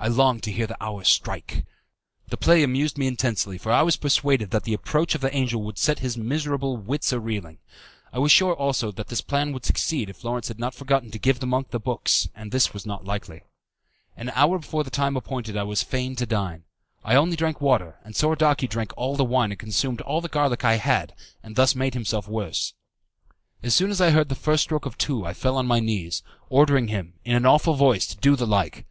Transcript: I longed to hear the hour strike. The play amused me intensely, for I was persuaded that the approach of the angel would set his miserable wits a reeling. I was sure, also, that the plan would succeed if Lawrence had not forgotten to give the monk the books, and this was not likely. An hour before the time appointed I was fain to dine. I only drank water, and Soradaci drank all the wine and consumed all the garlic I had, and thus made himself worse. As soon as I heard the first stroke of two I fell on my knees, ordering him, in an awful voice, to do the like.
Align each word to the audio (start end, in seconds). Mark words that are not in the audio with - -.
I 0.00 0.08
longed 0.08 0.42
to 0.42 0.50
hear 0.50 0.66
the 0.66 0.82
hour 0.82 1.04
strike. 1.04 1.64
The 2.30 2.36
play 2.36 2.64
amused 2.64 2.98
me 2.98 3.06
intensely, 3.06 3.58
for 3.58 3.70
I 3.70 3.82
was 3.82 3.94
persuaded 3.96 4.50
that 4.50 4.64
the 4.64 4.74
approach 4.74 5.14
of 5.14 5.20
the 5.20 5.32
angel 5.32 5.62
would 5.62 5.78
set 5.78 6.00
his 6.00 6.16
miserable 6.16 6.76
wits 6.76 7.12
a 7.12 7.20
reeling. 7.20 7.58
I 8.12 8.18
was 8.18 8.32
sure, 8.32 8.54
also, 8.56 8.90
that 8.90 9.06
the 9.06 9.22
plan 9.24 9.52
would 9.52 9.64
succeed 9.64 10.10
if 10.10 10.24
Lawrence 10.24 10.48
had 10.48 10.58
not 10.58 10.74
forgotten 10.74 11.12
to 11.12 11.18
give 11.20 11.38
the 11.38 11.46
monk 11.46 11.70
the 11.70 11.78
books, 11.78 12.28
and 12.34 12.50
this 12.50 12.74
was 12.74 12.86
not 12.86 13.04
likely. 13.04 13.42
An 14.16 14.30
hour 14.34 14.58
before 14.58 14.82
the 14.82 14.90
time 14.90 15.16
appointed 15.16 15.56
I 15.56 15.62
was 15.62 15.84
fain 15.84 16.16
to 16.16 16.26
dine. 16.26 16.64
I 17.04 17.14
only 17.14 17.36
drank 17.36 17.60
water, 17.60 18.00
and 18.04 18.16
Soradaci 18.16 18.66
drank 18.68 18.92
all 18.96 19.14
the 19.14 19.22
wine 19.24 19.52
and 19.52 19.60
consumed 19.60 20.00
all 20.00 20.20
the 20.20 20.26
garlic 20.26 20.64
I 20.64 20.78
had, 20.78 21.14
and 21.40 21.54
thus 21.54 21.76
made 21.76 21.94
himself 21.94 22.26
worse. 22.26 22.74
As 23.62 23.76
soon 23.76 23.92
as 23.92 24.00
I 24.00 24.10
heard 24.10 24.28
the 24.28 24.34
first 24.34 24.64
stroke 24.64 24.86
of 24.86 24.98
two 24.98 25.24
I 25.24 25.34
fell 25.34 25.56
on 25.56 25.68
my 25.68 25.78
knees, 25.78 26.24
ordering 26.48 26.88
him, 26.88 27.14
in 27.24 27.36
an 27.36 27.46
awful 27.46 27.74
voice, 27.74 28.08
to 28.08 28.16
do 28.16 28.34
the 28.34 28.44
like. 28.44 28.84